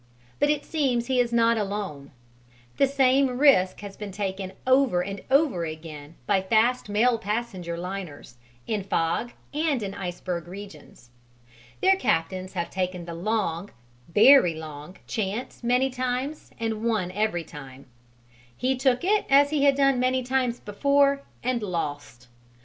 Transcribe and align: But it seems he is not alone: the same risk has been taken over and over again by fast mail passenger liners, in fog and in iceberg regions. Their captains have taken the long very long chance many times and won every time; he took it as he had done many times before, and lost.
But 0.39 0.49
it 0.49 0.65
seems 0.65 1.05
he 1.05 1.19
is 1.19 1.31
not 1.31 1.59
alone: 1.59 2.09
the 2.77 2.87
same 2.87 3.37
risk 3.37 3.81
has 3.81 3.95
been 3.95 4.11
taken 4.11 4.53
over 4.65 5.03
and 5.03 5.21
over 5.29 5.63
again 5.63 6.15
by 6.25 6.41
fast 6.41 6.89
mail 6.89 7.19
passenger 7.19 7.77
liners, 7.77 8.37
in 8.65 8.81
fog 8.83 9.31
and 9.53 9.83
in 9.83 9.93
iceberg 9.93 10.47
regions. 10.47 11.11
Their 11.81 11.97
captains 11.97 12.53
have 12.53 12.71
taken 12.71 13.05
the 13.05 13.13
long 13.13 13.69
very 14.11 14.55
long 14.55 14.97
chance 15.05 15.63
many 15.63 15.91
times 15.91 16.49
and 16.59 16.83
won 16.83 17.11
every 17.11 17.43
time; 17.43 17.85
he 18.57 18.75
took 18.75 19.03
it 19.03 19.27
as 19.29 19.51
he 19.51 19.65
had 19.65 19.75
done 19.75 19.99
many 19.99 20.23
times 20.23 20.59
before, 20.59 21.21
and 21.43 21.61
lost. 21.61 22.27